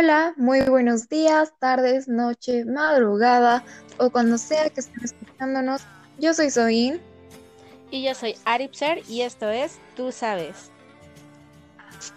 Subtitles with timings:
[0.00, 3.64] Hola, muy buenos días, tardes, noche, madrugada
[3.96, 5.82] o cuando sea que estén escuchándonos.
[6.20, 7.00] Yo soy Zoin.
[7.90, 10.70] Y yo soy Aripser y esto es Tú Sabes.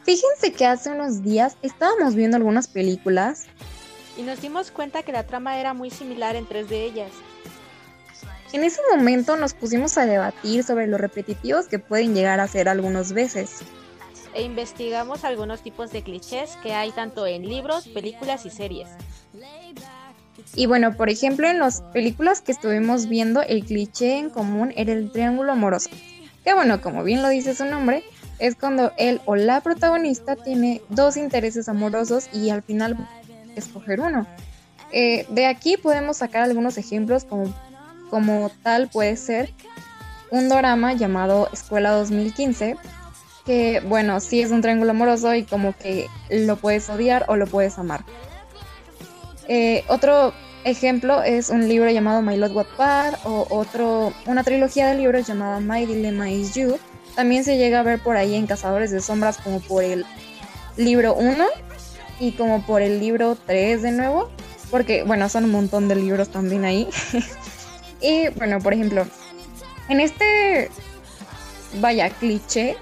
[0.04, 3.48] Fíjense que hace unos días estábamos viendo algunas películas.
[4.16, 7.12] Y nos dimos cuenta que la trama era muy similar en tres de ellas.
[8.54, 12.70] En ese momento nos pusimos a debatir sobre lo repetitivos que pueden llegar a ser
[12.70, 13.64] algunas veces
[14.34, 18.90] e investigamos algunos tipos de clichés que hay tanto en libros, películas y series.
[20.56, 24.92] Y bueno, por ejemplo, en las películas que estuvimos viendo, el cliché en común era
[24.92, 25.90] el triángulo amoroso.
[26.44, 28.04] Que bueno, como bien lo dice su nombre,
[28.40, 32.98] es cuando él o la protagonista tiene dos intereses amorosos y al final
[33.56, 34.26] escoger uno.
[34.92, 37.54] Eh, de aquí podemos sacar algunos ejemplos como,
[38.10, 39.54] como tal puede ser
[40.32, 42.78] un drama llamado Escuela 2015,
[43.46, 47.48] que, bueno, sí es un triángulo amoroso y como que lo puedes odiar o lo
[47.48, 48.04] puedes amar.
[49.48, 50.34] Eh, otro
[50.64, 55.60] ejemplo es un libro llamado My Lord Wattpad o otro, una trilogía de libros llamada
[55.60, 56.78] My Dilemma is You.
[57.16, 60.06] También se llega a ver por ahí en Cazadores de Sombras como por el
[60.78, 61.46] libro 1
[62.20, 64.30] y como por el libro 3 de nuevo,
[64.70, 66.88] porque bueno, son un montón de libros también ahí.
[68.02, 69.06] y bueno, por ejemplo,
[69.90, 70.70] en este,
[71.82, 72.78] vaya, cliché,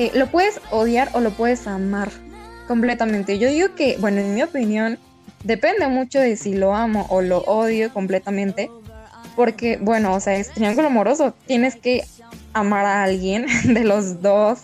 [0.00, 2.08] eh, lo puedes odiar o lo puedes amar
[2.66, 3.38] completamente.
[3.38, 4.98] Yo digo que, bueno, en mi opinión,
[5.44, 8.70] depende mucho de si lo amo o lo odio completamente.
[9.36, 11.34] Porque, bueno, o sea, es triángulo amoroso.
[11.46, 12.06] Tienes que
[12.54, 14.60] amar a alguien de los dos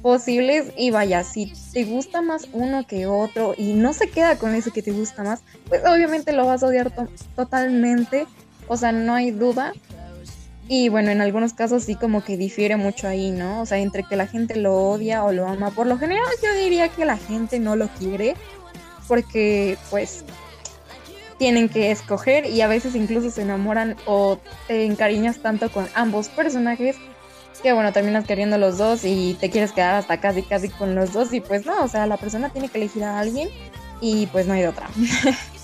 [0.00, 4.54] posibles y vaya, si te gusta más uno que otro y no se queda con
[4.54, 6.90] ese que te gusta más, pues obviamente lo vas a odiar
[7.36, 8.26] totalmente.
[8.68, 9.74] O sea, no hay duda.
[10.68, 13.62] Y bueno, en algunos casos sí como que difiere mucho ahí, ¿no?
[13.62, 15.70] O sea, entre que la gente lo odia o lo ama.
[15.70, 18.36] Por lo general yo diría que la gente no lo quiere
[19.08, 20.24] porque pues
[21.38, 26.28] tienen que escoger y a veces incluso se enamoran o te encariñas tanto con ambos
[26.28, 26.96] personajes
[27.62, 31.12] que bueno, terminas queriendo los dos y te quieres quedar hasta casi casi con los
[31.12, 33.48] dos y pues no, o sea, la persona tiene que elegir a alguien
[34.00, 34.88] y pues no hay de otra.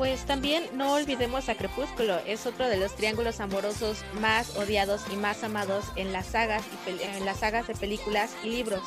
[0.00, 5.16] Pues también no olvidemos a Crepúsculo, es otro de los triángulos amorosos más odiados y
[5.16, 8.80] más amados en las sagas, y en las sagas de películas y libros.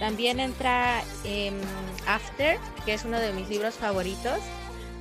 [0.00, 1.04] También entra
[2.08, 4.40] After, que es uno de mis libros favoritos,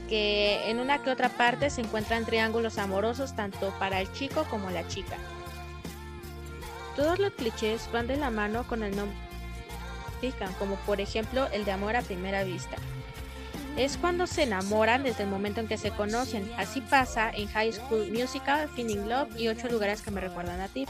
[0.07, 4.69] que en una que otra parte se encuentran triángulos amorosos tanto para el chico como
[4.69, 5.17] la chica.
[6.95, 9.17] Todos los clichés van de la mano con el nombre
[10.59, 12.77] como por ejemplo el de amor a primera vista
[13.77, 16.49] es cuando se enamoran desde el momento en que se conocen.
[16.57, 20.67] Así pasa en High School Musical, Finding Love y Ocho lugares que me recuerdan a
[20.67, 20.85] ti.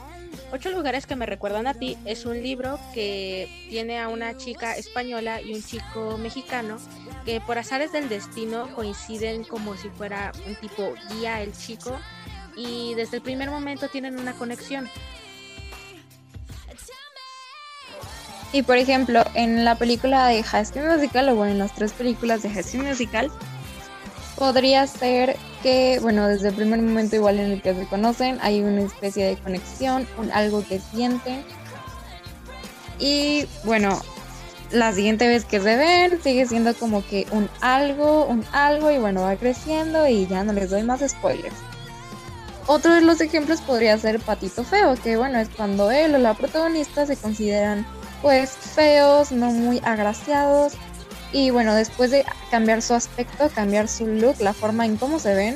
[0.52, 4.75] Ocho lugares que me recuerdan a ti es un libro que tiene a una chica
[4.75, 6.78] española y un chico mexicano
[7.25, 11.97] que por azares del destino coinciden como si fuera un tipo guía el chico
[12.56, 14.90] y desde el primer momento tienen una conexión.
[18.54, 21.94] Y por ejemplo, en la película de High School Musical, o bueno, en las tres
[21.94, 23.32] películas de High School Musical,
[24.36, 28.62] podría ser que, bueno, desde el primer momento igual en el que se conocen, hay
[28.62, 31.44] una especie de conexión, un algo que sienten.
[33.00, 34.02] Y bueno,
[34.72, 38.98] la siguiente vez que se ven, sigue siendo como que un algo, un algo, y
[38.98, 41.56] bueno, va creciendo y ya no les doy más spoilers.
[42.68, 46.34] Otro de los ejemplos podría ser Patito Feo, que bueno, es cuando él o la
[46.34, 47.86] protagonista se consideran
[48.22, 50.74] pues feos, no muy agraciados.
[51.34, 55.34] Y bueno, después de cambiar su aspecto, cambiar su look, la forma en cómo se
[55.34, 55.56] ven,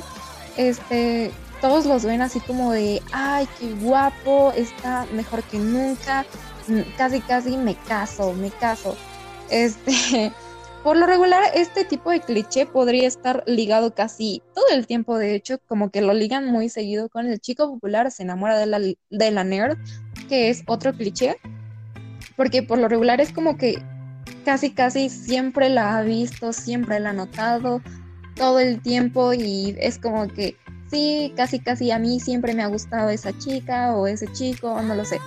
[0.56, 6.26] este, todos los ven así como de, ay, qué guapo, está mejor que nunca,
[6.68, 8.96] mm, casi casi me caso, me caso.
[9.50, 10.32] Este,
[10.84, 15.36] por lo regular, este tipo de cliché podría estar ligado casi todo el tiempo, de
[15.36, 18.80] hecho, como que lo ligan muy seguido con el chico popular se enamora de la,
[18.80, 19.78] de la nerd,
[20.30, 21.36] que es otro cliché
[22.36, 23.82] porque por lo regular es como que
[24.44, 27.82] casi casi siempre la ha visto, siempre la ha notado
[28.36, 30.58] todo el tiempo y es como que
[30.92, 34.96] sí, casi casi a mí siempre me ha gustado esa chica o ese chico, no
[34.96, 35.20] lo sé.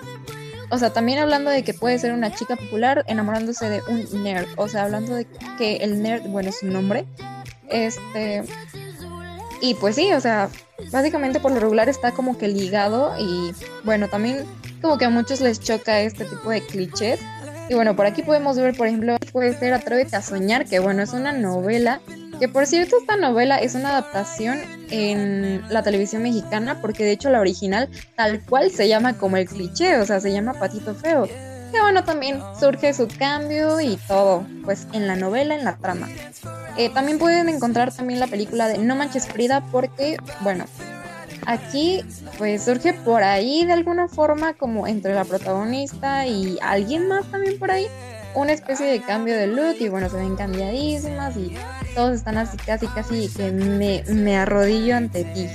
[0.70, 4.46] O sea, también hablando de que puede ser una chica popular enamorándose de un nerd,
[4.56, 5.26] o sea, hablando de
[5.56, 7.06] que el nerd, bueno, es su nombre.
[7.70, 8.44] Este
[9.60, 10.48] y pues sí, o sea,
[10.92, 13.52] básicamente por lo regular está como que ligado y
[13.84, 14.44] bueno, también
[14.80, 17.20] como que a muchos les choca este tipo de clichés.
[17.68, 21.02] Y bueno, por aquí podemos ver, por ejemplo, puede ser Atrévete a soñar, que bueno,
[21.02, 22.00] es una novela,
[22.38, 24.58] que por cierto esta novela es una adaptación
[24.90, 29.46] en la televisión mexicana, porque de hecho la original tal cual se llama como el
[29.46, 31.26] cliché, o sea, se llama Patito Feo.
[31.26, 36.08] Que bueno, también surge su cambio y todo, pues en la novela, en la trama.
[36.78, 40.64] Eh, también pueden encontrar también la película de No Manches Frida porque, bueno,
[41.44, 42.02] aquí
[42.38, 47.58] pues surge por ahí de alguna forma como entre la protagonista y alguien más también
[47.58, 47.86] por ahí
[48.34, 51.54] una especie de cambio de look y bueno, se ven cambiadísimas y
[51.94, 55.46] todos están así casi casi que me, me arrodillo ante ti.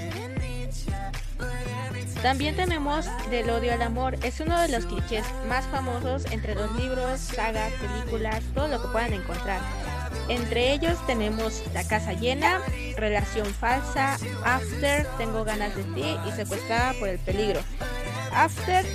[2.22, 4.16] También tenemos Del odio al amor.
[4.24, 8.88] Es uno de los clichés más famosos entre los libros, sagas, películas, todo lo que
[8.88, 9.60] puedan encontrar.
[10.30, 12.62] Entre ellos tenemos La casa llena,
[12.96, 17.60] Relación falsa, After, Tengo ganas de ti y Secuestrada por el peligro.
[18.34, 18.86] After,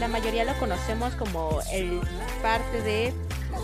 [0.00, 2.00] la mayoría lo conocemos como el
[2.42, 3.12] parte de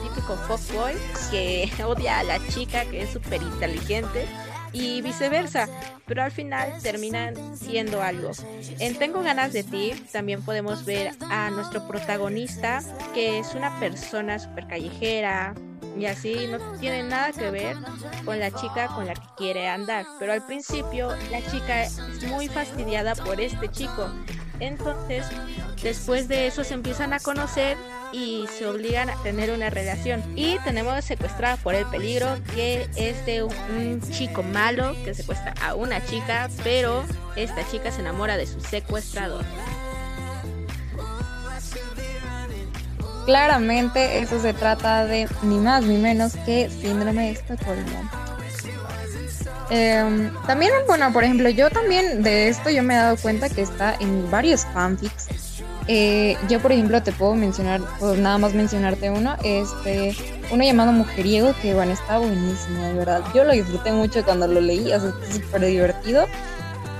[0.02, 0.94] típico fuckboy
[1.30, 4.26] que odia a la chica que es súper inteligente
[4.72, 5.69] y viceversa,
[6.06, 8.30] pero al final terminan siendo algo.
[8.78, 12.82] En Tengo ganas de ti también podemos ver a nuestro protagonista
[13.14, 15.54] que es una persona súper callejera
[15.99, 17.77] y así no tiene nada que ver
[18.25, 21.99] con la chica con la que quiere andar, pero al principio la chica es
[22.29, 24.09] muy fastidiada por este chico.
[24.61, 25.27] Entonces,
[25.83, 27.77] después de eso se empiezan a conocer
[28.12, 30.23] y se obligan a tener una relación.
[30.37, 35.75] Y tenemos secuestrada por el peligro, que es de un chico malo que secuestra a
[35.75, 37.05] una chica, pero
[37.35, 39.44] esta chica se enamora de su secuestrador.
[43.24, 48.10] Claramente eso se trata de ni más ni menos que síndrome de Estocolmo.
[49.70, 53.62] Em, también, bueno, por ejemplo, yo también de esto yo me he dado cuenta que
[53.62, 55.28] está en varios fanfics
[55.88, 60.14] eh, yo, por ejemplo, te puedo mencionar, pues nada más mencionarte uno, este,
[60.50, 63.22] uno llamado Mujeriego, que bueno, está buenísimo, de verdad.
[63.34, 66.26] Yo lo disfruté mucho cuando lo leí, o sea, es súper divertido.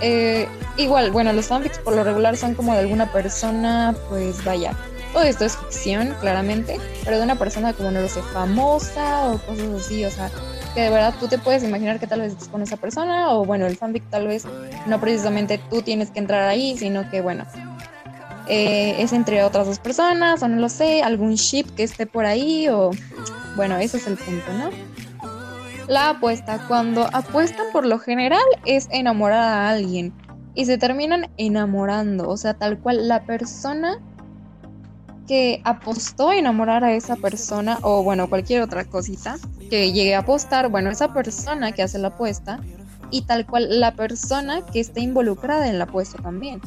[0.01, 4.75] Eh, igual, bueno, los fanfics por lo regular son como de alguna persona, pues vaya,
[5.13, 9.39] todo esto es ficción, claramente, pero de una persona como no lo sé, famosa o
[9.39, 10.31] cosas así, o sea,
[10.75, 13.45] que de verdad tú te puedes imaginar que tal vez estés con esa persona, o
[13.45, 14.45] bueno, el fanfic tal vez
[14.87, 17.45] no precisamente tú tienes que entrar ahí, sino que bueno,
[18.49, 22.25] eh, es entre otras dos personas, o no lo sé, algún ship que esté por
[22.25, 22.91] ahí, o
[23.57, 24.71] bueno, ese es el punto, ¿no?
[25.89, 30.13] La apuesta, cuando apuestan por lo general es enamorar a alguien
[30.55, 34.01] y se terminan enamorando, o sea, tal cual la persona
[35.33, 39.39] que apostó a enamorar a esa persona o bueno, cualquier otra cosita
[39.71, 42.61] que llegue a apostar, bueno, esa persona que hace la apuesta
[43.11, 46.61] y tal cual la persona que está involucrada en la apuesta también.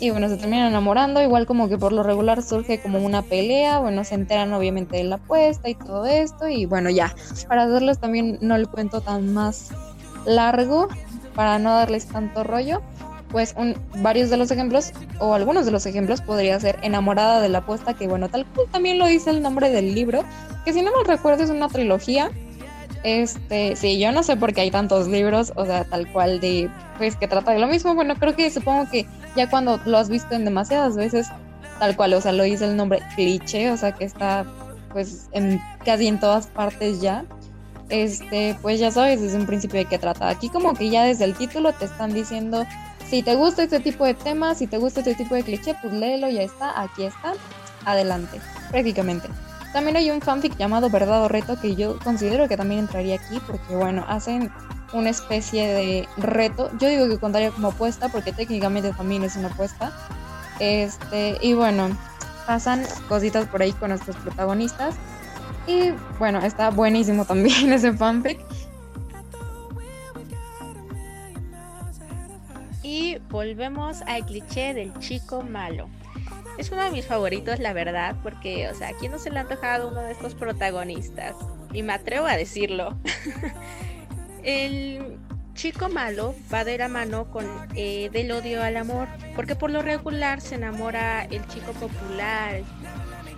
[0.00, 3.78] Y bueno, se terminan enamorando, igual como que por lo regular surge como una pelea,
[3.78, 7.14] bueno, se enteran obviamente de la apuesta y todo esto, y bueno, ya,
[7.48, 9.70] para hacerles también no el cuento tan más
[10.26, 10.88] largo,
[11.34, 12.82] para no darles tanto rollo,
[13.34, 13.52] pues
[13.96, 17.92] varios de los ejemplos, o algunos de los ejemplos, podría ser enamorada de la apuesta,
[17.92, 20.22] que bueno, tal cual también lo dice el nombre del libro,
[20.64, 22.30] que si no me recuerdo es una trilogía,
[23.02, 26.70] este, sí, yo no sé por qué hay tantos libros, o sea, tal cual de,
[26.96, 27.96] pues que trata de lo mismo.
[27.96, 29.04] Bueno, creo que supongo que
[29.34, 31.26] ya cuando lo has visto en demasiadas veces,
[31.80, 34.46] tal cual, o sea, lo dice el nombre cliché, o sea, que está
[34.92, 37.24] pues en casi en todas partes ya.
[37.88, 40.28] Este, pues ya sabes desde un principio de qué trata.
[40.28, 42.64] Aquí como que ya desde el título te están diciendo,
[43.08, 45.92] si te gusta este tipo de temas, si te gusta este tipo de cliché, pues
[45.92, 47.34] léelo, ya está, aquí está,
[47.84, 48.40] adelante,
[48.70, 49.28] prácticamente.
[49.72, 53.40] También hay un fanfic llamado Verdad o Reto que yo considero que también entraría aquí
[53.44, 54.50] porque, bueno, hacen
[54.92, 56.70] una especie de reto.
[56.78, 59.92] Yo digo que contaría como apuesta porque técnicamente también es una apuesta.
[60.60, 61.88] Este, y bueno,
[62.46, 64.94] pasan cositas por ahí con nuestros protagonistas.
[65.66, 68.40] Y bueno, está buenísimo también ese fanfic.
[73.34, 75.88] Volvemos al cliché del chico malo.
[76.56, 79.38] Es uno de mis favoritos, la verdad, porque, o sea, ¿a quién no se le
[79.38, 81.34] ha antojado uno de estos protagonistas?
[81.72, 82.96] Y me atrevo a decirlo.
[84.44, 85.18] el
[85.54, 89.82] chico malo va de la mano con eh, del odio al amor, porque por lo
[89.82, 92.62] regular se enamora el chico popular,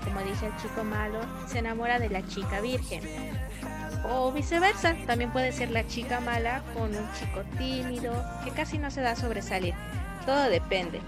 [0.05, 3.01] como dice el chico malo, se enamora de la chica virgen.
[4.11, 8.13] O viceversa, también puede ser la chica mala con un chico tímido
[8.45, 9.75] que casi no se da a sobresalir.
[10.25, 11.01] Todo depende.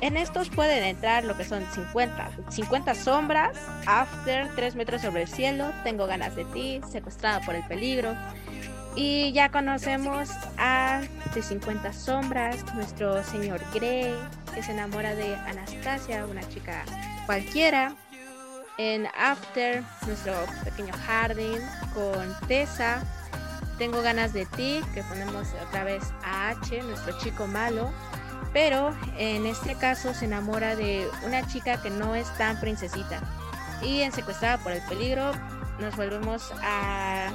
[0.00, 5.28] En estos pueden entrar lo que son 50, 50 sombras, After, 3 metros sobre el
[5.28, 8.14] cielo, Tengo ganas de ti, Secuestrada por el peligro.
[8.94, 11.02] Y ya conocemos a
[11.34, 14.14] de 50 sombras, nuestro señor Grey,
[14.54, 16.84] que se enamora de Anastasia, una chica
[17.26, 17.94] cualquiera.
[18.78, 21.60] En After, nuestro pequeño Harding
[21.94, 23.02] con Tessa.
[23.78, 27.90] Tengo ganas de ti, que ponemos otra vez a H, nuestro chico malo
[28.56, 33.20] pero en este caso se enamora de una chica que no es tan princesita.
[33.82, 35.30] Y en Secuestrada por el peligro
[35.78, 37.28] nos volvemos a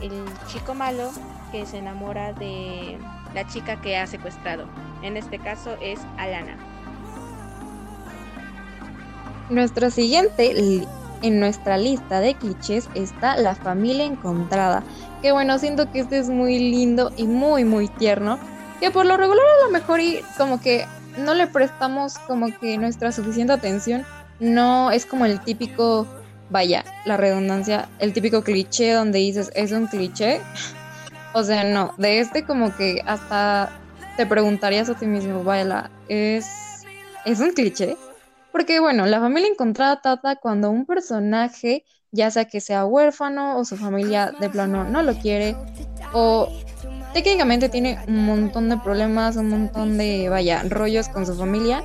[0.00, 1.12] el chico malo
[1.52, 2.98] que se enamora de
[3.32, 4.66] la chica que ha secuestrado.
[5.02, 6.56] En este caso es Alana.
[9.50, 10.86] Nuestro siguiente
[11.22, 14.82] en nuestra lista de clichés está la familia encontrada.
[15.22, 18.38] Que bueno, siento que este es muy lindo y muy muy tierno.
[18.78, 20.86] Que por lo regular a lo mejor y como que
[21.18, 24.04] no le prestamos como que nuestra suficiente atención.
[24.38, 26.06] No es como el típico,
[26.48, 30.40] vaya, la redundancia, el típico cliché donde dices es un cliché.
[31.32, 33.70] O sea, no, de este como que hasta
[34.16, 36.44] te preguntarías a ti mismo, vaya, es,
[37.24, 37.96] es un cliché.
[38.52, 43.64] Porque bueno, la familia encontrada trata cuando un personaje, ya sea que sea huérfano o
[43.64, 45.56] su familia de plano no lo quiere,
[46.12, 46.48] o
[47.12, 51.82] técnicamente tiene un montón de problemas, un montón de, vaya, rollos con su familia.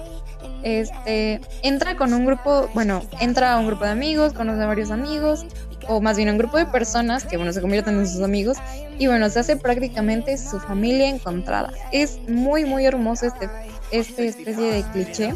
[0.63, 4.89] Este, entra con un grupo, bueno, entra a un grupo de amigos, conoce a varios
[4.89, 5.45] amigos,
[5.87, 8.57] o más bien un grupo de personas que, bueno, se convierten en sus amigos,
[8.97, 11.71] y bueno, se hace prácticamente su familia encontrada.
[11.91, 13.47] Es muy, muy hermoso este,
[13.91, 15.33] este especie de cliché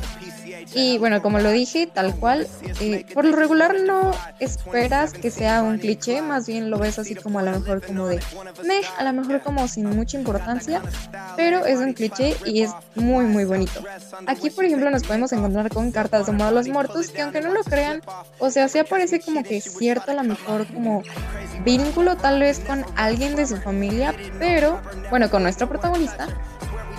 [0.74, 2.48] y bueno, como lo dije, tal cual,
[2.80, 7.16] eh, por lo regular no esperas que sea un cliché, más bien lo ves así
[7.16, 8.20] como a lo mejor como de,
[8.66, 10.82] me, a lo mejor como sin mucha importancia,
[11.36, 13.84] pero es un cliché y es muy muy bonito.
[14.28, 17.42] Aquí por ejemplo nos podemos encontrar con cartas de amor a los muertos, que aunque
[17.42, 18.02] no lo crean,
[18.38, 21.04] o sea, sí aparece como que cierto a lo mejor como
[21.64, 26.28] vínculo tal vez con alguien de su familia, pero bueno, con nuestro protagonista,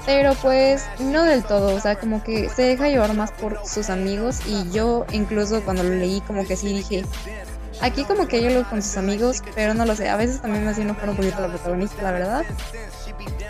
[0.06, 3.90] pero pues no del todo, o sea, como que se deja llevar más por sus
[3.90, 7.04] amigos y yo incluso cuando lo leí como que sí dije,
[7.80, 10.64] aquí como que yo lo con sus amigos, pero no lo sé, a veces también
[10.64, 12.44] me hacía enojar un poquito la protagonista, la verdad.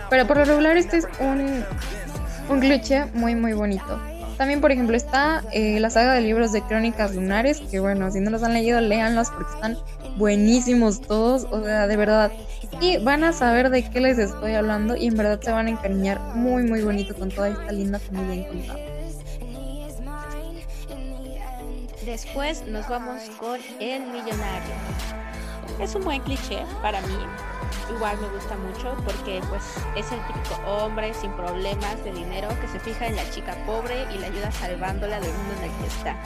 [0.08, 1.64] Pero por lo regular este es un,
[2.48, 4.00] un cliché muy muy bonito.
[4.40, 8.20] También, por ejemplo, está eh, la saga de libros de Crónicas Lunares, que bueno, si
[8.20, 9.76] no los han leído, léanlos porque están
[10.20, 12.30] buenísimos todos, o sea, de verdad.
[12.80, 15.70] Y van a saber de qué les estoy hablando y en verdad se van a
[15.70, 18.80] encariñar muy, muy bonito con toda esta linda familia encontrada.
[22.04, 24.74] Después nos vamos con El Millonario.
[25.80, 27.18] Es un buen cliché para mí,
[27.94, 29.62] igual me gusta mucho porque pues
[29.96, 34.06] es el típico hombre sin problemas de dinero que se fija en la chica pobre
[34.14, 36.16] y la ayuda salvándola del mundo en el que está.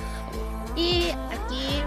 [0.77, 1.83] Y aquí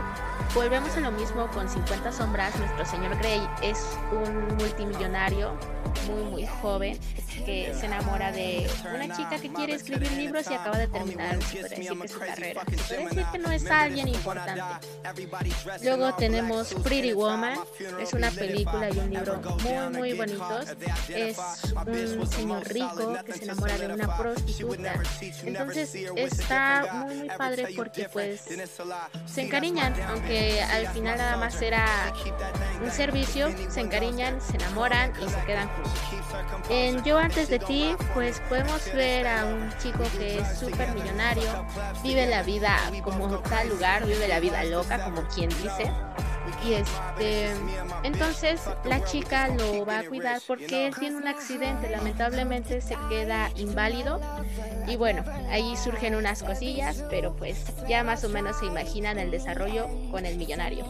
[0.54, 2.56] volvemos a lo mismo con 50 sombras.
[2.58, 3.80] Nuestro señor Grey es
[4.12, 5.58] un multimillonario
[6.08, 6.98] muy muy joven
[7.46, 12.20] que se enamora de una chica que quiere escribir libros y acaba de terminar su
[12.20, 12.64] carrera.
[12.88, 14.88] Se decir que no es alguien importante.
[15.84, 17.58] Luego tenemos Pretty Woman,
[18.00, 20.76] es una película y un libro muy muy bonitos.
[21.10, 21.38] Es
[22.18, 24.94] un señor rico que se enamora de una prostituta.
[25.44, 28.46] Entonces está muy muy padre porque pues
[29.26, 30.37] se encariñan, aunque
[30.72, 31.86] al final nada más era
[32.84, 35.94] un servicio, se encariñan, se enamoran y se quedan juntos.
[36.70, 41.66] En Yo antes de ti, pues podemos ver a un chico que es súper millonario,
[42.04, 45.92] vive la vida como tal lugar, vive la vida loca, como quien dice.
[46.68, 47.52] Y este,
[48.04, 53.50] entonces la chica lo va a cuidar porque él tiene un accidente, lamentablemente se queda
[53.56, 54.20] inválido.
[54.86, 57.58] Y bueno, ahí surgen unas cosillas, pero pues
[57.88, 60.86] ya más o menos se imaginan el desarrollo con el millonario.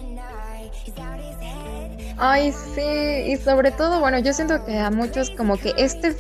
[2.18, 6.16] Ay, sí, y sobre todo, bueno, yo siento que a muchos como que este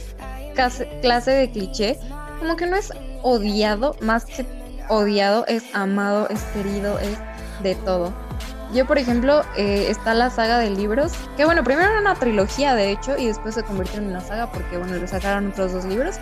[1.01, 1.97] clase de cliché,
[2.39, 4.45] como que no es odiado, más que
[4.89, 7.17] odiado, es amado, es querido, es
[7.63, 8.26] de todo.
[8.73, 12.75] Yo, por ejemplo, eh, está la saga de libros, que bueno, primero era una trilogía
[12.75, 15.85] de hecho, y después se convirtió en una saga porque, bueno, le sacaron otros dos
[15.85, 16.15] libros,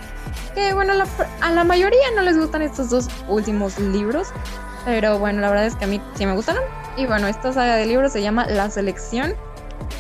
[0.54, 0.94] que bueno,
[1.42, 4.28] a la mayoría no les gustan estos dos últimos libros,
[4.86, 6.64] pero bueno, la verdad es que a mí sí me gustaron.
[6.98, 9.34] Y bueno, esta saga de libros se llama La Selección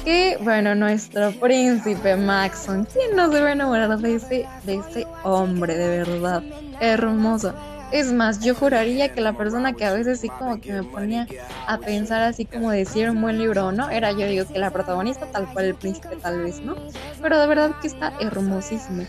[0.03, 5.07] que, bueno, nuestro príncipe Maxon, ¿quién no se va a enamorar de ese, de ese
[5.23, 6.43] hombre, de verdad?
[6.79, 7.53] Hermoso.
[7.91, 11.27] Es más, yo juraría que la persona que a veces sí como que me ponía
[11.67, 14.71] a pensar así como decir un buen libro o no, era yo digo que la
[14.71, 16.75] protagonista tal cual el príncipe tal vez, ¿no?
[17.21, 19.03] Pero de verdad que está hermosísimo.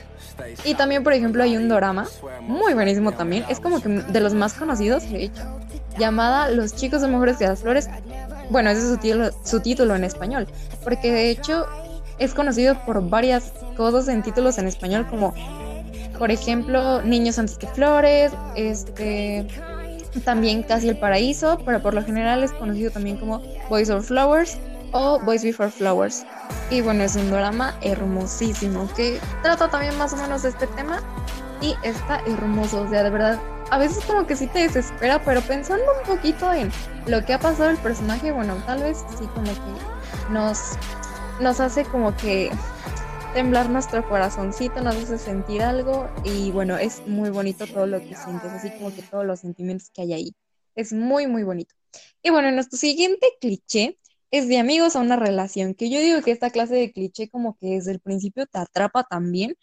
[0.64, 2.06] Y también, por ejemplo, hay un drama
[2.42, 5.42] muy buenísimo también, es como que de los más conocidos, de hecho,
[5.98, 7.88] llamada Los chicos son mejores que las flores,
[8.50, 10.46] bueno, ese es su título en español,
[10.84, 11.66] porque de hecho
[12.18, 15.34] es conocido por varias cosas en títulos en español como
[16.18, 19.46] por ejemplo Niños antes que flores, este
[20.24, 24.58] también Casi el paraíso, pero por lo general es conocido también como Boys or Flowers
[24.92, 26.24] o Boys Before Flowers.
[26.70, 31.02] Y bueno, es un drama hermosísimo que trata también más o menos este tema
[31.60, 33.38] y está hermoso, o sea, de verdad
[33.70, 36.70] a veces como que sí te desespera, pero pensando un poquito en
[37.06, 40.78] lo que ha pasado el personaje, bueno, tal vez sí como que nos,
[41.40, 42.50] nos hace como que
[43.36, 48.16] temblar nuestro corazoncito, nos hace sentir algo y bueno, es muy bonito todo lo que
[48.16, 50.34] sientes, así como que todos los sentimientos que hay ahí.
[50.74, 51.74] Es muy, muy bonito.
[52.22, 53.98] Y bueno, nuestro siguiente cliché
[54.30, 57.58] es de amigos a una relación, que yo digo que esta clase de cliché como
[57.58, 59.54] que desde el principio te atrapa también,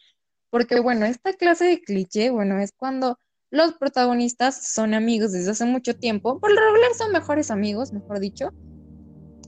[0.51, 3.17] porque bueno, esta clase de cliché, bueno, es cuando
[3.49, 8.19] los protagonistas son amigos desde hace mucho tiempo, por lo regular son mejores amigos, mejor
[8.19, 8.51] dicho,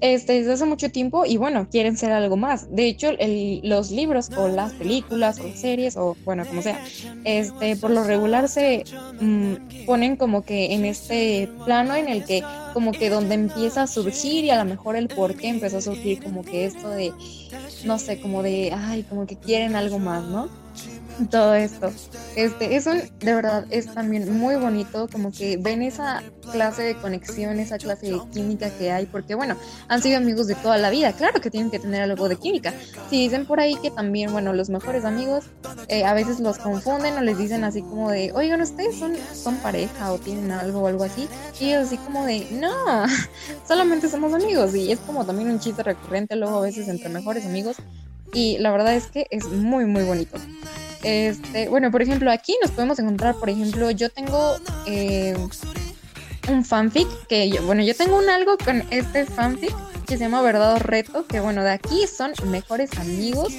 [0.02, 2.74] este, desde hace mucho tiempo y bueno, quieren ser algo más.
[2.74, 3.12] De hecho,
[3.64, 6.84] los libros o las películas o series o bueno, como sea,
[7.24, 8.84] este, por lo regular se
[9.20, 13.88] mm, ponen como que en este plano en el que como que donde empieza a
[13.88, 17.14] surgir y a lo mejor el por qué empezó a surgir como que esto de,
[17.86, 20.50] no sé, como de, ay, como que quieren algo más, ¿no?
[21.30, 21.92] Todo esto.
[22.36, 27.60] Este, eso de verdad es también muy bonito, como que ven esa clase de conexión,
[27.60, 29.56] esa clase de química que hay, porque bueno,
[29.88, 32.74] han sido amigos de toda la vida, claro que tienen que tener algo de química.
[33.10, 35.46] Si dicen por ahí que también, bueno, los mejores amigos
[35.88, 39.56] eh, a veces los confunden o les dicen así como de, oigan, ustedes son, son
[39.58, 41.28] pareja o tienen algo o algo así,
[41.60, 43.06] y ellos así como de, no,
[43.68, 47.46] solamente somos amigos, y es como también un chiste recurrente luego a veces entre mejores
[47.46, 47.78] amigos,
[48.34, 50.38] y la verdad es que es muy, muy bonito.
[51.06, 54.56] Este, bueno, por ejemplo, aquí nos podemos encontrar, por ejemplo, yo tengo
[54.88, 55.38] eh,
[56.50, 59.72] un fanfic que, bueno, yo tengo un algo con este fanfic
[60.08, 63.54] que se llama Verdad Reto, que bueno, de aquí son mejores amigos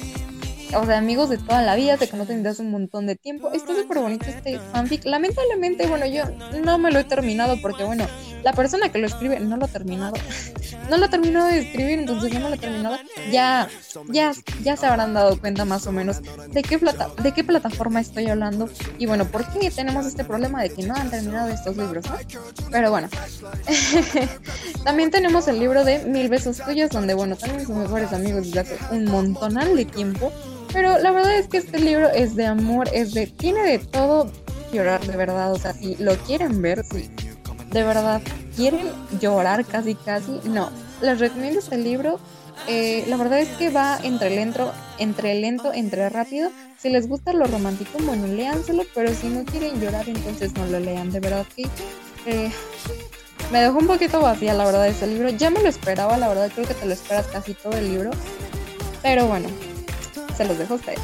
[0.75, 3.51] o sea, amigos de toda la vida, se conocen desde hace un montón de tiempo.
[3.53, 5.05] Está súper bonito este fanfic.
[5.05, 6.23] Lamentablemente, bueno, yo
[6.63, 8.05] no me lo he terminado porque, bueno,
[8.43, 10.15] la persona que lo escribe no lo ha terminado.
[10.89, 12.97] no lo ha terminado de escribir, entonces no lo he terminado.
[13.31, 13.67] Ya,
[14.09, 14.33] ya,
[14.63, 18.27] ya se habrán dado cuenta más o menos de qué, plata de qué plataforma estoy
[18.27, 18.69] hablando.
[18.97, 22.05] Y bueno, ¿por qué tenemos este problema de que no han terminado estos libros?
[22.71, 23.09] Pero bueno,
[24.83, 28.59] también tenemos el libro de Mil Besos Tuyos, donde, bueno, también son mejores amigos desde
[28.59, 30.31] hace un montonal de tiempo.
[30.73, 33.27] Pero la verdad es que este libro es de amor, es de.
[33.27, 34.29] tiene de todo
[34.71, 35.51] llorar de verdad.
[35.53, 37.09] O sea, si lo quieren ver, si
[37.71, 38.21] de verdad
[38.55, 38.87] quieren
[39.19, 40.69] llorar casi casi, no.
[41.01, 42.19] Les recomiendo este libro.
[42.67, 46.49] Eh, la verdad es que va entre lento, entre lento, entre rápido.
[46.77, 50.79] Si les gusta lo romántico, bueno, léanselo, pero si no quieren llorar, entonces no lo
[50.79, 51.11] lean.
[51.11, 51.63] De verdad que
[52.25, 52.51] eh,
[53.51, 55.29] me dejó un poquito vacía, la verdad, este libro.
[55.29, 58.11] Ya me lo esperaba, la verdad, creo que te lo esperas casi todo el libro.
[59.01, 59.47] Pero bueno,
[60.37, 60.99] se los dejo a ustedes.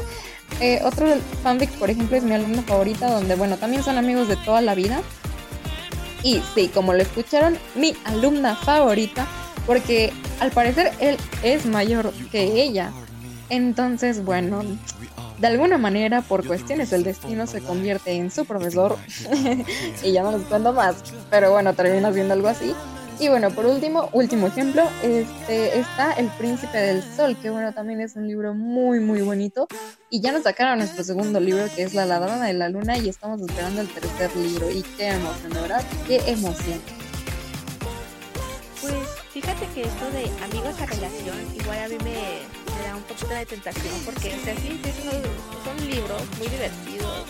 [0.60, 1.06] eh, otro
[1.42, 4.74] fanfic, por ejemplo, es mi alumna favorita, donde, bueno, también son amigos de toda la
[4.74, 5.00] vida.
[6.22, 9.26] Y sí, como lo escucharon, mi alumna favorita,
[9.66, 12.92] porque al parecer él es mayor que ella.
[13.50, 14.62] Entonces, bueno,
[15.38, 18.96] de alguna manera, por cuestiones del destino, se convierte en su profesor.
[20.02, 20.96] y ya no les cuento más,
[21.30, 22.74] pero bueno, termina siendo algo así.
[23.20, 28.00] Y bueno, por último, último ejemplo, este, está El Príncipe del Sol, que bueno, también
[28.00, 29.68] es un libro muy, muy bonito.
[30.10, 33.08] Y ya nos sacaron nuestro segundo libro, que es La Ladrona de la Luna, y
[33.08, 34.68] estamos esperando el tercer libro.
[34.68, 35.84] Y qué emoción, ¿verdad?
[36.08, 36.80] Qué emoción.
[38.80, 38.94] Pues
[39.32, 43.46] fíjate que esto de amigos a relación, igual a mí me, da un poquito de
[43.46, 45.22] tentación, porque, o sea, sí, sí son,
[45.64, 47.26] son libros muy divertidos,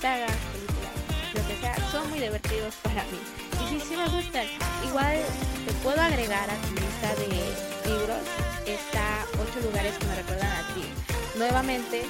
[0.00, 4.46] sagas, películas, lo que sea, son muy divertidos para mí sí, sí me gustan.
[4.86, 5.18] Igual
[5.66, 7.26] te puedo agregar a tu lista de
[7.90, 8.22] libros.
[8.66, 10.84] Está ocho lugares que me recuerdan a ti.
[11.36, 12.02] Nuevamente,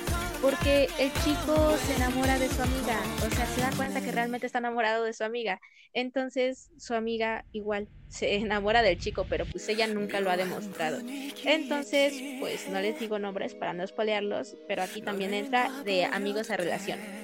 [0.43, 3.01] porque el chico se enamora de su amiga.
[3.27, 5.61] O sea, se da cuenta que realmente está enamorado de su amiga.
[5.95, 11.01] Entonces, su amiga igual se enamora del chico, pero pues ella nunca lo ha demostrado.
[11.45, 16.51] Entonces, pues no les digo nombres para no espolearlos, pero aquí también entra de amigos
[16.51, 17.24] a relación.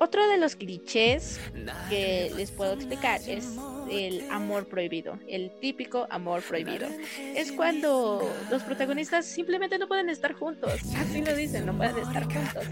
[0.00, 1.40] Otro de los clichés
[1.88, 3.56] que les puedo explicar es
[3.90, 6.88] el amor prohibido, el típico amor prohibido.
[7.18, 12.24] Es cuando los protagonistas simplemente no pueden estar juntos, así lo dicen, no pueden estar
[12.24, 12.64] juntos,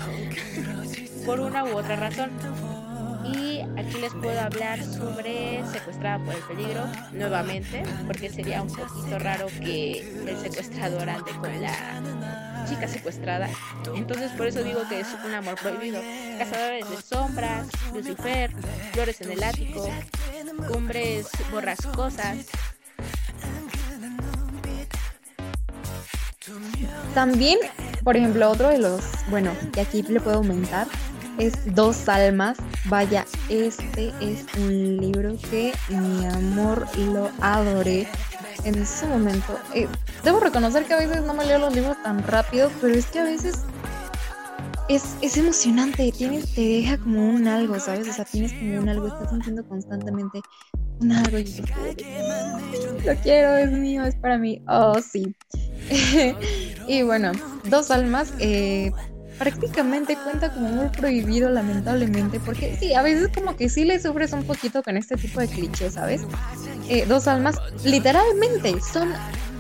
[1.26, 2.30] por una u otra razón.
[3.32, 9.18] Y aquí les puedo hablar sobre Secuestrada por el Peligro nuevamente, porque sería un poquito
[9.18, 13.48] raro que el secuestrador ande con la chica secuestrada.
[13.94, 16.00] Entonces por eso digo que es un amor prohibido.
[16.38, 18.52] Cazadores de sombras, Lucifer,
[18.92, 19.88] flores en el ático,
[20.68, 22.46] cumbres borrascosas.
[27.14, 27.58] También,
[28.04, 30.86] por ejemplo, otro de los, bueno, que aquí le puedo aumentar,
[31.38, 32.59] es Dos Almas.
[32.87, 38.07] Vaya, este es un libro que mi amor lo adoré
[38.64, 39.59] en ese momento.
[39.75, 39.88] Eh,
[40.25, 43.20] debo reconocer que a veces no me leo los libros tan rápido, pero es que
[43.20, 43.64] a veces
[44.88, 48.09] es, es emocionante, tienes, te deja como un algo, ¿sabes?
[48.09, 50.40] O sea, tienes como un algo, estás sintiendo constantemente
[51.01, 51.38] un algo
[53.05, 54.62] lo quiero, es mío, es para mí.
[54.68, 55.35] Oh, sí.
[56.88, 57.33] y bueno,
[57.64, 58.90] dos almas, eh,
[59.38, 64.33] prácticamente cuenta como muy prohibido, lamentablemente, porque sí, a veces como que sí le sufres
[64.33, 66.22] un poquito con este tipo de clichés, ¿sabes?
[66.88, 69.12] Eh, dos almas, literalmente, son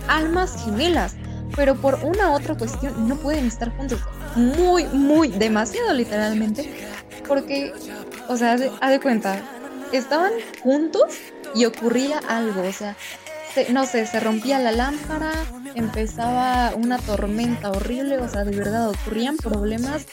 [0.08, 1.14] almas gemelas,
[1.54, 4.00] pero por una u otra cuestión no pueden estar juntos.
[4.34, 6.70] Muy, muy, demasiado literalmente,
[7.26, 7.72] porque,
[8.28, 9.42] o sea, haz de cuenta,
[9.92, 11.14] estaban juntos
[11.54, 12.96] y ocurría algo, o sea,
[13.70, 15.32] no sé, se rompía la lámpara,
[15.74, 20.06] empezaba una tormenta horrible, o sea, de verdad ocurrían problemas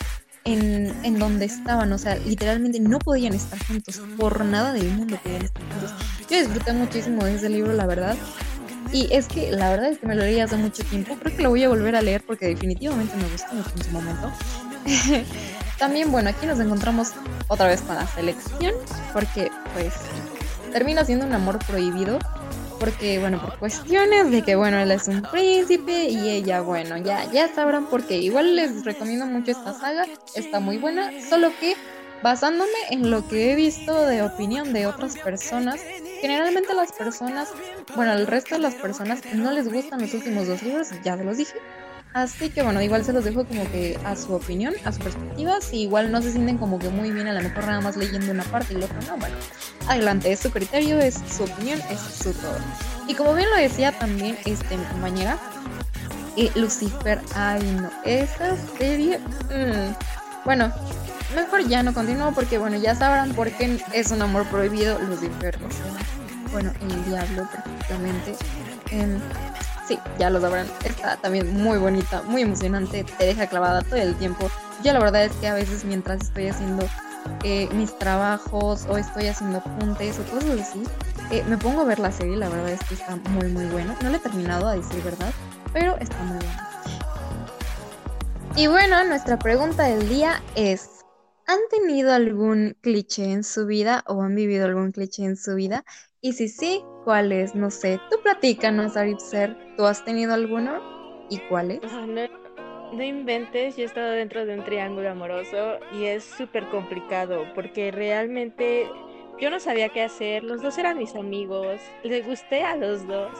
[0.45, 5.17] en, en, donde estaban, o sea, literalmente no podían estar juntos, por nada del mundo
[5.21, 5.93] podían estar juntos.
[6.29, 8.15] Yo disfruté muchísimo de ese libro, la verdad.
[8.91, 11.41] Y es que la verdad es que me lo leí hace mucho tiempo, creo que
[11.41, 14.31] lo voy a volver a leer porque definitivamente me gustó mucho en su momento.
[15.79, 17.13] También, bueno, aquí nos encontramos
[17.47, 18.73] otra vez con la selección,
[19.11, 19.93] porque pues
[20.71, 22.19] termina siendo un amor prohibido
[22.83, 27.31] porque, bueno, por cuestiones de que, bueno, él es un príncipe y ella, bueno, ya,
[27.31, 28.17] ya sabrán por qué.
[28.17, 31.77] Igual les recomiendo mucho esta saga, está muy buena, solo que
[32.21, 35.79] basándome en lo que he visto de opinión de otras personas,
[36.19, 37.53] generalmente las personas,
[37.95, 41.23] bueno, al resto de las personas no les gustan los últimos dos libros, ya se
[41.23, 41.53] los dije,
[42.13, 45.59] Así que bueno, igual se los dejo como que a su opinión, a su perspectiva.
[45.61, 48.31] Si igual no se sienten como que muy bien, a lo mejor nada más leyendo
[48.31, 49.35] una parte y la otra no, bueno,
[49.87, 52.57] adelante, es su criterio, es su opinión, es su todo.
[53.07, 55.39] Y como bien lo decía también este, mi compañera,
[56.37, 60.71] eh, Lucifer, ay no, esa serie, mm, bueno,
[61.35, 65.57] mejor ya no continúo porque bueno, ya sabrán por qué es un amor prohibido Lucifer,
[66.51, 68.35] bueno, el diablo prácticamente.
[68.91, 69.19] Em,
[69.87, 70.67] Sí, ya lo sabrán.
[70.85, 74.49] Está también muy bonita, muy emocionante, te deja clavada todo el tiempo.
[74.83, 76.87] Yo la verdad es que a veces mientras estoy haciendo
[77.43, 80.83] eh, mis trabajos o estoy haciendo apuntes o cosas así,
[81.31, 83.97] eh, me pongo a ver la serie, la verdad es que está muy muy buena.
[84.01, 85.33] No la he terminado a decir verdad,
[85.73, 86.69] pero está muy buena.
[88.55, 91.03] Y bueno, nuestra pregunta del día es,
[91.47, 95.83] ¿han tenido algún cliché en su vida o han vivido algún cliché en su vida?
[96.25, 97.53] Y si sí, ¿cuáles?
[97.53, 97.99] No sé.
[98.09, 99.57] Tú platícanos, Aripser.
[99.75, 100.79] ¿Tú has tenido alguno?
[101.29, 101.81] ¿Y cuáles?
[101.83, 102.27] No,
[102.93, 107.91] no inventes, yo he estado dentro de un triángulo amoroso y es súper complicado porque
[107.91, 108.87] realmente
[109.37, 113.31] yo no sabía qué hacer, los dos eran mis amigos, le gusté a los dos,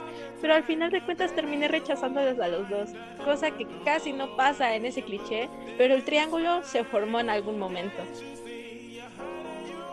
[0.42, 2.90] pero al final de cuentas terminé rechazándolos a los dos,
[3.24, 7.58] cosa que casi no pasa en ese cliché, pero el triángulo se formó en algún
[7.58, 8.02] momento.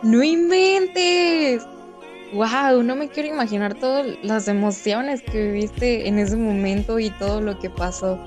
[0.02, 1.66] No inventes
[2.32, 7.40] wow, no me quiero imaginar todas las emociones que viviste en ese momento y todo
[7.40, 8.18] lo que pasó.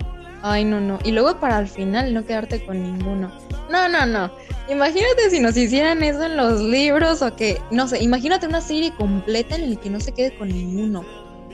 [0.41, 0.99] Ay, no, no.
[1.03, 3.31] Y luego para al final no quedarte con ninguno.
[3.71, 4.31] No, no, no.
[4.69, 8.91] Imagínate si nos hicieran eso en los libros o que, no sé, imagínate una serie
[8.95, 11.03] completa en la que no se quede con ninguno.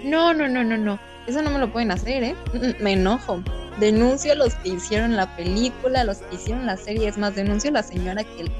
[0.03, 0.99] No, no, no, no, no.
[1.27, 2.35] Eso no me lo pueden hacer, ¿eh?
[2.53, 3.41] Mm, mm, me enojo.
[3.79, 7.07] Denuncio a los que hicieron la película, a los que hicieron la serie.
[7.07, 8.51] Es más, denuncio a la señora que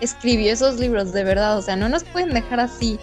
[0.00, 1.58] escribió esos libros, de verdad.
[1.58, 2.98] O sea, no nos pueden dejar así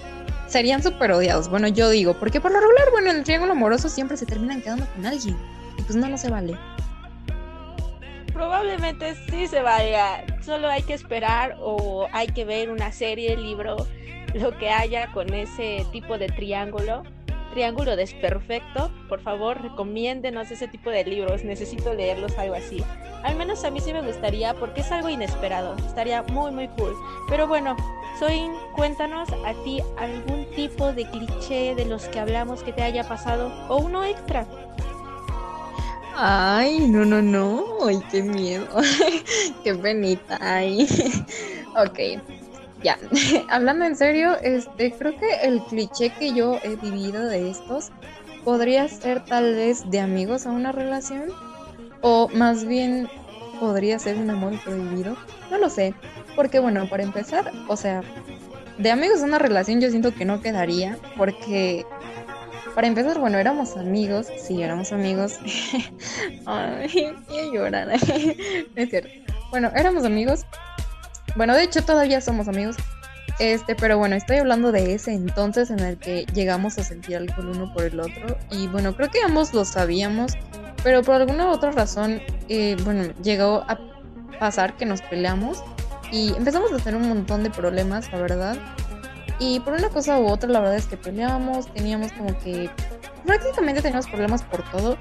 [0.47, 1.49] serían súper odiados.
[1.49, 4.61] Bueno, yo digo, porque por lo regular, bueno, en el triángulo amoroso siempre se terminan
[4.61, 5.37] quedando con alguien.
[5.77, 6.57] Y pues no, no se vale.
[8.33, 10.25] Probablemente sí se vaya.
[10.41, 13.77] Solo hay que esperar o hay que ver una serie, libro,
[14.33, 17.03] lo que haya con ese tipo de triángulo
[17.53, 21.43] Triángulo Desperfecto, por favor, recomiéndenos ese tipo de libros.
[21.43, 22.83] Necesito leerlos, algo así.
[23.23, 25.75] Al menos a mí sí me gustaría porque es algo inesperado.
[25.85, 26.95] Estaría muy, muy cool.
[27.29, 27.77] Pero bueno,
[28.75, 33.51] Cuéntanos a ti algún tipo de cliché de los que hablamos que te haya pasado
[33.69, 34.45] o uno extra.
[36.15, 37.63] Ay, no, no, no.
[37.87, 38.67] Ay, qué miedo.
[39.63, 40.37] qué penita.
[40.41, 40.87] Ay.
[41.75, 41.99] ok
[42.83, 42.99] ya,
[43.49, 47.91] hablando en serio, este, creo que el cliché que yo he vivido de estos
[48.43, 51.29] podría ser tal vez de amigos a una relación
[52.01, 53.09] o más bien
[53.59, 55.15] podría ser un amor prohibido,
[55.49, 55.93] no lo sé,
[56.35, 58.01] porque bueno, para empezar, o sea,
[58.77, 61.85] de amigos a una relación yo siento que no quedaría porque
[62.75, 65.37] para empezar, bueno, éramos amigos, sí, éramos amigos.
[66.45, 67.89] Ay, quiero llorar.
[68.75, 69.09] es cierto.
[69.51, 70.45] Bueno, éramos amigos
[71.35, 72.75] bueno, de hecho todavía somos amigos.
[73.39, 77.33] Este, pero bueno, estoy hablando de ese entonces en el que llegamos a sentir algo
[77.39, 78.37] el uno por el otro.
[78.51, 80.33] Y bueno, creo que ambos lo sabíamos,
[80.83, 83.79] pero por alguna otra razón, eh, bueno, llegó a
[84.39, 85.63] pasar que nos peleamos
[86.13, 88.57] y empezamos a tener un montón de problemas, la verdad.
[89.39, 92.69] Y por una cosa u otra, la verdad es que peleábamos, teníamos como que
[93.25, 94.97] prácticamente teníamos problemas por todo.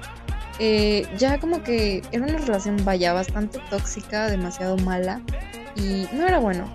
[0.59, 5.21] eh, ya como que era una relación vaya bastante tóxica, demasiado mala
[5.75, 6.65] y no era bueno.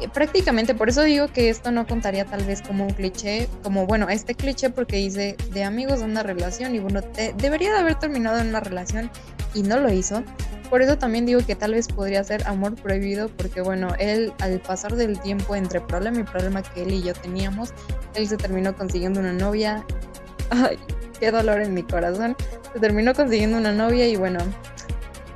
[0.00, 3.86] Eh, prácticamente por eso digo que esto no contaría tal vez como un cliché, como
[3.86, 7.00] bueno, este cliché porque dice de amigos de una relación y bueno,
[7.36, 9.10] debería de haber terminado en una relación
[9.54, 10.24] y no lo hizo.
[10.74, 14.58] Por eso también digo que tal vez podría ser amor prohibido porque bueno, él al
[14.58, 17.72] pasar del tiempo entre problema y problema que él y yo teníamos,
[18.16, 19.84] él se terminó consiguiendo una novia.
[20.50, 20.76] Ay,
[21.20, 22.36] qué dolor en mi corazón.
[22.72, 24.40] Se terminó consiguiendo una novia y bueno,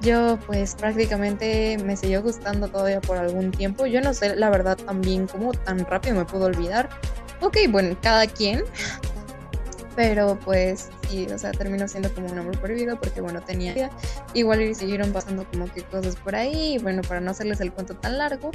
[0.00, 3.86] yo pues prácticamente me siguió gustando todavía por algún tiempo.
[3.86, 6.88] Yo no sé la verdad también cómo tan rápido me pudo olvidar.
[7.42, 8.64] Ok, bueno, cada quien.
[9.98, 13.90] Pero pues sí, o sea, terminó siendo como un amor prohibido porque bueno, tenía
[14.32, 16.78] igual y siguieron pasando como que cosas por ahí.
[16.80, 18.52] Bueno, para no hacerles el cuento tan largo,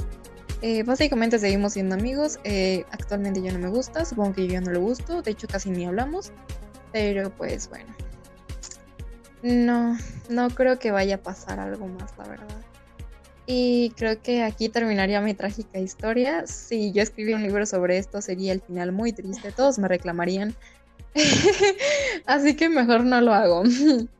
[0.62, 2.38] eh, básicamente seguimos siendo amigos.
[2.44, 5.20] Eh, actualmente ya no me gusta, supongo que yo no le gusto.
[5.20, 6.32] De hecho, casi ni hablamos.
[6.92, 7.94] Pero pues bueno.
[9.42, 9.98] No,
[10.30, 12.56] no creo que vaya a pasar algo más, la verdad.
[13.44, 16.46] Y creo que aquí terminaría mi trágica historia.
[16.46, 19.52] Si yo escribí un libro sobre esto, sería el final muy triste.
[19.52, 20.54] Todos me reclamarían.
[22.26, 23.62] Así que mejor no lo hago.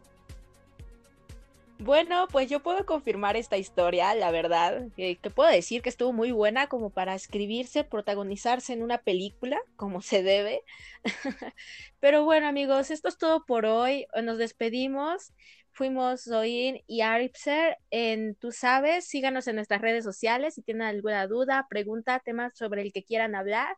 [1.85, 6.33] Bueno, pues yo puedo confirmar esta historia, la verdad, que puedo decir que estuvo muy
[6.33, 10.62] buena como para escribirse, protagonizarse en una película, como se debe.
[12.00, 14.07] Pero bueno, amigos, esto es todo por hoy.
[14.22, 15.35] Nos despedimos.
[15.72, 19.07] Fuimos Zoin y Aripser en Tú Sabes.
[19.07, 23.35] Síganos en nuestras redes sociales si tienen alguna duda, pregunta, temas sobre el que quieran
[23.35, 23.76] hablar.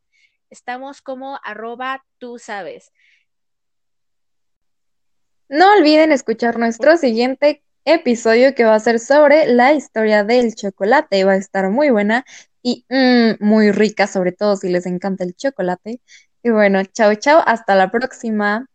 [0.50, 2.92] Estamos como arroba Tú Sabes.
[5.48, 11.24] No olviden escuchar nuestro siguiente episodio que va a ser sobre la historia del chocolate.
[11.24, 12.24] Va a estar muy buena
[12.62, 16.00] y mm, muy rica, sobre todo si les encanta el chocolate.
[16.42, 18.66] Y bueno, chao, chao, hasta la próxima.